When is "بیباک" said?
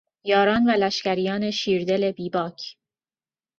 2.11-2.77